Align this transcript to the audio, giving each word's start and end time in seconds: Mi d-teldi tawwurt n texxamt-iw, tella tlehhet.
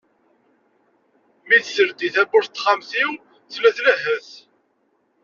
Mi 1.47 1.57
d-teldi 1.63 2.09
tawwurt 2.15 2.49
n 2.51 2.53
texxamt-iw, 2.55 3.11
tella 3.51 3.71
tlehhet. 3.77 4.29